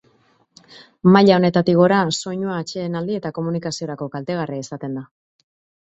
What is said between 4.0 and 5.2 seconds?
kaltegarria izaten da.